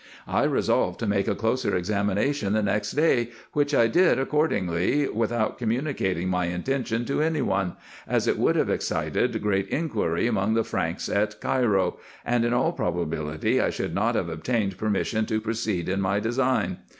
[0.25, 5.59] I resolved to make a closer examination the next day, which I did accordingly, without
[5.59, 7.73] communicating my intention to any one,
[8.07, 12.71] as it would have excited great inquiry among the Franks at Cairo, and in all
[12.71, 16.77] probability I should not have obtained permission to proceed in my design.